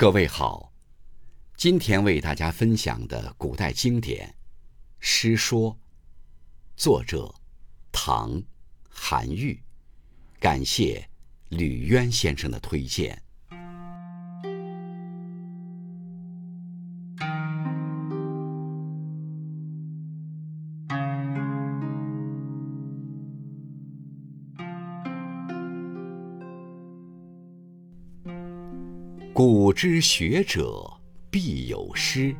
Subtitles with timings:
[0.00, 0.72] 各位好，
[1.58, 4.26] 今天为大家分享的古代经典
[4.98, 5.72] 《诗说》，
[6.74, 7.34] 作者
[7.92, 8.30] 唐·
[8.88, 9.62] 韩愈，
[10.38, 11.06] 感谢
[11.50, 13.22] 吕渊先生的推荐。
[29.42, 30.86] 古之学者
[31.30, 32.36] 必有师，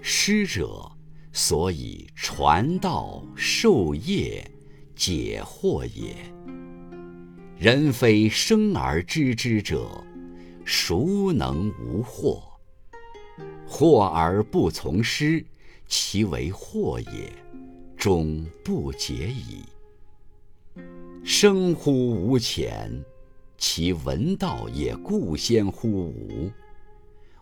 [0.00, 0.88] 师者，
[1.32, 4.48] 所以传道授业
[4.94, 6.14] 解惑也。
[7.58, 10.00] 人非生而知之者，
[10.64, 12.40] 孰能无惑？
[13.68, 15.44] 惑而不从师，
[15.88, 17.32] 其为惑也，
[17.96, 19.64] 终不解矣。
[21.24, 22.88] 生乎吾前。
[23.58, 26.50] 其闻道也固先乎吾，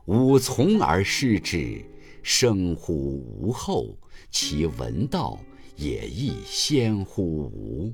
[0.06, 1.84] 吾从而师之，
[2.22, 3.96] 生乎吾后；
[4.30, 5.38] 其闻道
[5.76, 7.92] 也亦先乎吾，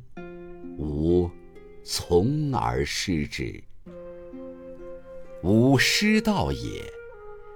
[0.76, 1.30] 吾
[1.82, 3.62] 从而师之。
[5.42, 6.82] 吾师道也，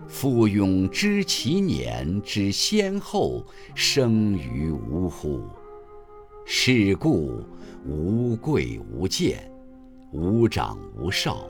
[0.09, 5.43] 夫庸知其年之先后，生于吾乎？
[6.47, 7.43] 是故
[7.87, 9.54] 无贵无贱。
[10.15, 11.45] 无长无少，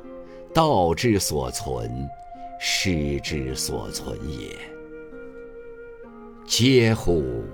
[0.55, 2.09] 道之所存，
[2.59, 4.57] 师之所存也。
[6.47, 7.45] 嗟乎！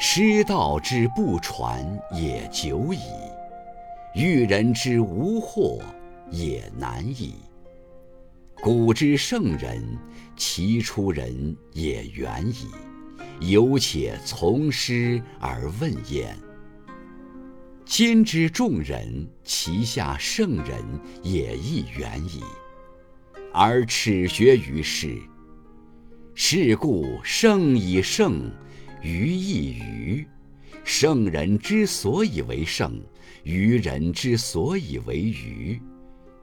[0.00, 2.98] 师道之不传也久矣，
[4.16, 5.80] 欲人之无惑
[6.28, 7.36] 也难矣。
[8.60, 9.96] 古之圣人，
[10.36, 12.66] 其出人也远矣，
[13.52, 16.36] 犹且从师而问焉。
[17.92, 20.80] 今之众人，其下圣人
[21.24, 22.40] 也亦远矣，
[23.52, 25.18] 而耻学于世。
[26.32, 28.48] 是故圣以圣，
[29.02, 30.24] 愚亦愚。
[30.84, 33.02] 圣人之所以为圣，
[33.42, 35.82] 愚人之所以为愚，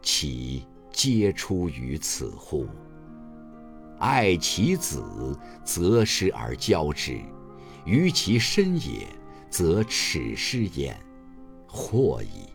[0.01, 2.67] 其皆出于此乎？
[3.99, 5.01] 爱其子，
[5.63, 7.22] 择师而教之；
[7.85, 9.07] 于其身也，
[9.49, 10.93] 则耻师焉。
[11.69, 12.50] 惑矣！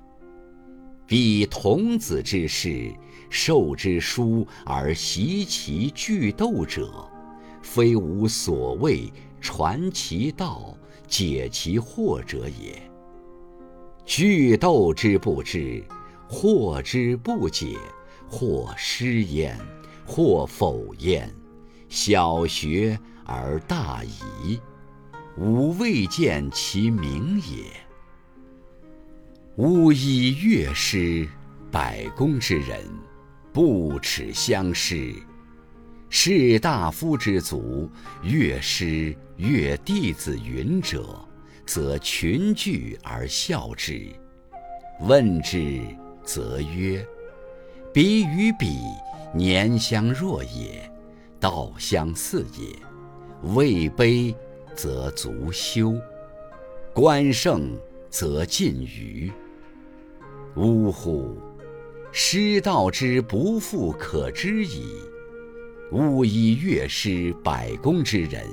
[1.07, 2.91] 彼童子之事，
[3.29, 7.09] 授之书而习其句斗者，
[7.61, 10.75] 非吾所谓传其道、
[11.07, 12.83] 解其惑者也。
[14.07, 15.85] 句斗之不知，
[16.31, 17.77] 惑之不解，
[18.29, 19.59] 或失焉，
[20.07, 21.31] 或否焉，
[21.89, 24.59] 小学而大遗，
[25.37, 27.82] 吾未见其明也。
[29.57, 31.29] 吾以乐师
[31.71, 32.79] 百工之人，
[33.53, 35.13] 不耻相师。
[36.09, 37.87] 士大夫之族，
[38.23, 41.23] 乐师乐弟子云者，
[41.67, 44.07] 则群聚而笑之。
[45.01, 45.83] 问之，
[46.25, 47.07] 则曰
[47.93, 48.79] ：“彼与彼，
[49.35, 50.91] 年相若也，
[51.39, 52.75] 道相似也。
[53.53, 54.35] 位卑，
[54.75, 55.95] 则足羞；
[56.95, 59.31] 官盛，则近谀。”
[60.55, 61.39] 呜呼！
[62.13, 64.85] 师道之不复可知矣。
[65.91, 68.47] 吾以乐师百工之人，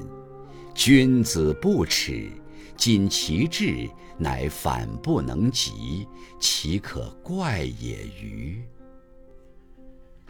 [0.74, 2.30] 君子不耻，
[2.78, 6.08] 今其志乃反不能及，
[6.40, 8.62] 其可怪也欤？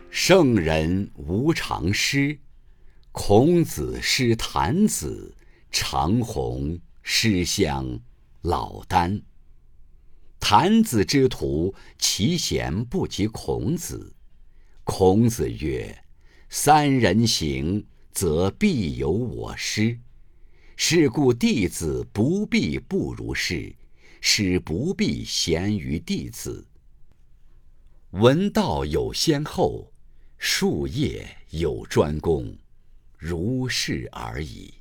[0.09, 2.37] 圣人无常师。
[3.11, 5.35] 孔子师谭子，
[5.71, 7.99] 长虹师襄，
[8.41, 9.21] 老聃。
[10.39, 14.15] 谭子之徒，其贤不及孔子。
[14.83, 16.03] 孔子曰
[16.49, 19.99] ：“三人行，则必有我师。
[20.75, 23.75] 是故弟子不必不如师，
[24.21, 26.67] 师不必贤于弟子。
[28.11, 29.93] 闻道有先后，
[30.39, 32.57] 术业有专攻，
[33.17, 34.73] 如是而已。”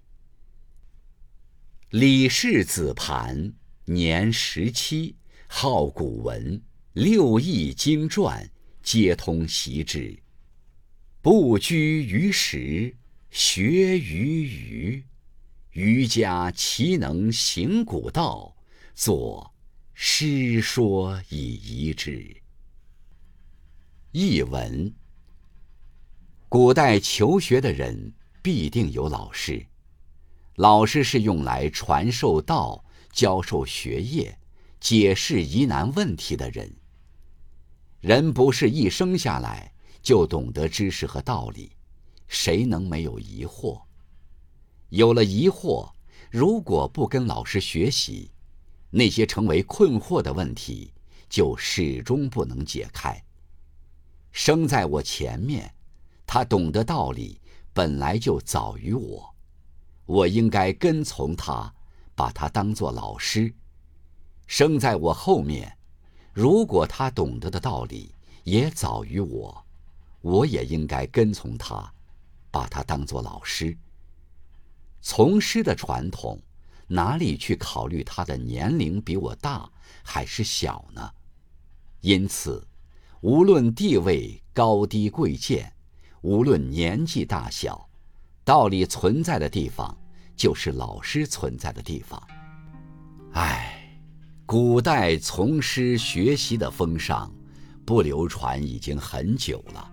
[1.90, 3.52] 李氏子盘
[3.84, 5.17] 年十七。
[5.50, 6.62] 好古文，
[6.92, 8.48] 六艺经传
[8.82, 10.16] 皆通习之。
[11.22, 12.94] 不拘于时，
[13.30, 15.04] 学于余。
[15.70, 18.54] 余家其能行古道，
[18.94, 19.52] 作
[19.94, 22.36] 《诗说》以遗之。
[24.12, 24.94] 译文：
[26.48, 28.12] 古代求学的人
[28.42, 29.66] 必定有老师，
[30.56, 34.38] 老师是用来传授道、教授学业。
[34.80, 36.72] 解释疑难问题的人，
[38.00, 39.72] 人不是一生下来
[40.02, 41.72] 就懂得知识和道理，
[42.28, 43.82] 谁能没有疑惑？
[44.90, 45.90] 有了疑惑，
[46.30, 48.30] 如果不跟老师学习，
[48.90, 50.92] 那些成为困惑的问题
[51.28, 53.22] 就始终不能解开。
[54.30, 55.74] 生在我前面，
[56.24, 57.40] 他懂得道理
[57.72, 59.34] 本来就早于我，
[60.06, 61.74] 我应该跟从他，
[62.14, 63.52] 把他当做老师。
[64.48, 65.76] 生在我后面，
[66.32, 68.12] 如果他懂得的道理
[68.44, 69.64] 也早于我，
[70.22, 71.92] 我也应该跟从他，
[72.50, 73.76] 把他当做老师。
[75.02, 76.40] 从师的传统，
[76.86, 79.70] 哪里去考虑他的年龄比我大
[80.02, 81.12] 还是小呢？
[82.00, 82.66] 因此，
[83.20, 85.70] 无论地位高低贵贱，
[86.22, 87.86] 无论年纪大小，
[88.44, 89.94] 道理存在的地方，
[90.34, 92.20] 就是老师存在的地方。
[93.32, 93.77] 唉，
[94.50, 97.30] 古代从师学习的风尚，
[97.84, 99.92] 不流传已经很久了，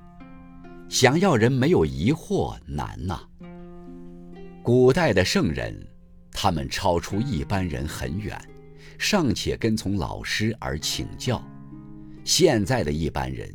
[0.87, 3.19] 想要人没有疑惑难呐。
[4.63, 5.85] 古代的圣人，
[6.31, 8.41] 他们超出一般人很远，
[8.97, 11.43] 尚且跟从老师而请教；
[12.23, 13.53] 现在的一般人，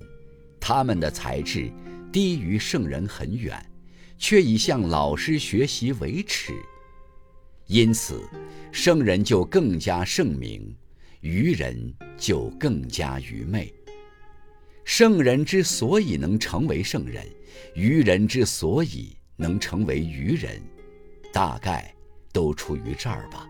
[0.61, 1.73] 他们的才智
[2.13, 3.59] 低于圣人很远，
[4.19, 6.53] 却以向老师学习为耻。
[7.69, 8.23] 因此，
[8.71, 10.77] 圣人就更加圣明，
[11.21, 13.73] 愚人就更加愚昧。
[14.85, 17.25] 圣人之所以能成为圣人，
[17.75, 20.61] 愚人之所以能成为愚人。
[21.33, 21.95] 大概
[22.33, 23.49] 都出于这儿吧。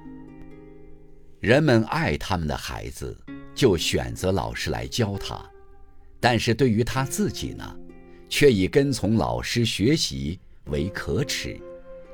[1.40, 3.16] 人们爱他们的孩子，
[3.54, 5.50] 就选择老师来教他；
[6.20, 7.76] 但是对于他自己呢，
[8.28, 11.58] 却以跟从老师学习为可耻，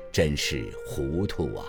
[0.09, 1.65] 真是糊涂啊！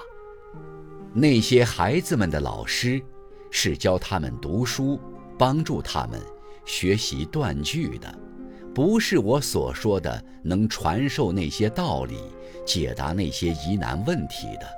[1.12, 3.02] 那些孩子们的老师，
[3.50, 5.00] 是教他们读书、
[5.38, 6.20] 帮助他们
[6.64, 8.12] 学习断句的。
[8.74, 12.18] 不是我所说的能传授那些道理、
[12.64, 14.68] 解答那些疑难问题的。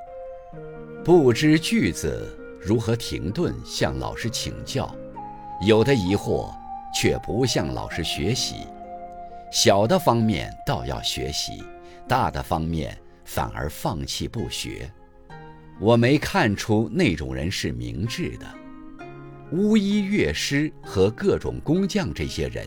[1.05, 4.87] 不知句子如何停顿，向老师请教；
[5.67, 6.51] 有的疑惑
[6.95, 8.67] 却不向老师学习。
[9.51, 11.63] 小的方面倒要学习，
[12.09, 14.91] 大的方面反而放弃不学。
[15.81, 18.47] 我没看出那种人是明智的。
[19.53, 22.67] 巫医、乐师和各种工匠这些人。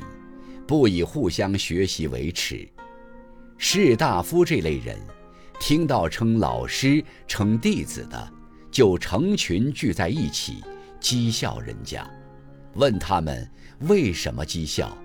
[0.65, 2.65] 不以互相学习为耻，
[3.57, 4.98] 士大夫这类人，
[5.60, 8.31] 听到称老师、称弟子的，
[8.71, 10.63] 就成群聚在一起
[11.01, 12.10] 讥笑人家。
[12.75, 13.45] 问他们
[13.81, 14.98] 为什么讥笑，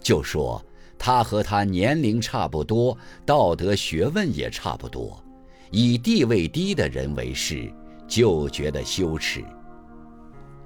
[0.00, 0.64] 就说
[0.96, 2.96] 他和他年龄差不多，
[3.26, 5.20] 道德学问也差不多，
[5.70, 7.72] 以地位低的人为师，
[8.06, 9.42] 就觉得羞耻；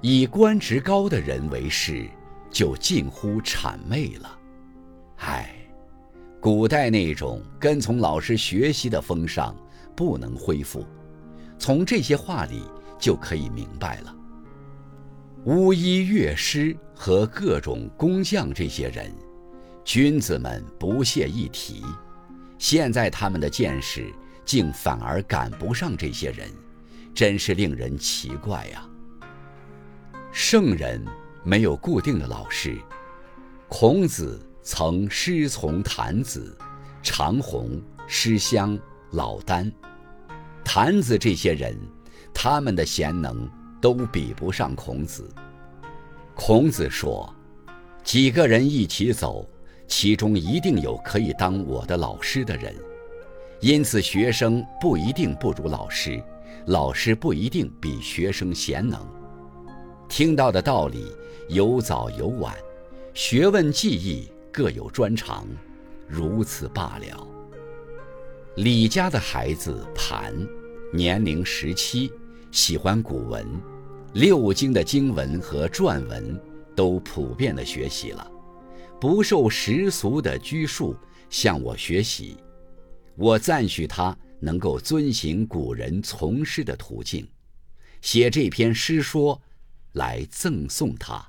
[0.01, 2.09] 以官职高的人为师。
[2.51, 4.39] 就近乎谄媚了，
[5.17, 5.53] 唉，
[6.39, 9.53] 古代那种跟从老师学习的风尚
[9.93, 10.85] 不能恢复。
[11.59, 12.61] 从这些话里
[12.97, 14.15] 就可以明白了。
[15.43, 19.11] 巫医、乐师和各种工匠这些人，
[19.83, 21.83] 君子们不屑一提。
[22.57, 24.13] 现在他们的见识
[24.45, 26.49] 竟反而赶不上这些人，
[27.13, 28.87] 真是令人奇怪呀。
[30.31, 31.03] 圣人。
[31.47, 32.75] 没有固定的老师。
[33.67, 36.57] 孔子曾师从谭子、
[37.03, 38.75] 长虹、师襄、
[39.11, 39.71] 老聃、
[40.63, 41.77] 谭子这些人，
[42.33, 43.47] 他们的贤能
[43.79, 45.29] 都比不上孔子。
[46.33, 47.31] 孔子说
[48.03, 49.47] ：“几个人一起走，
[49.87, 52.75] 其中一定有可以当我的老师的人。
[53.61, 56.21] 因此，学生不一定不如老师，
[56.67, 58.99] 老师不一定比学生贤能。”
[60.07, 61.11] 听到的道理
[61.49, 62.53] 有早有晚，
[63.13, 65.47] 学问技艺各有专长，
[66.07, 67.27] 如此罢了。
[68.57, 70.33] 李家的孩子盘，
[70.93, 72.11] 年龄十七，
[72.51, 73.45] 喜欢古文，
[74.13, 76.39] 六经的经文和篆文
[76.75, 78.31] 都普遍的学习了，
[79.01, 80.95] 不受世俗的拘束，
[81.29, 82.37] 向我学习。
[83.15, 87.27] 我赞许他能够遵行古人从师的途径，
[88.01, 89.41] 写这篇诗说。
[89.95, 91.25] 来赠送他。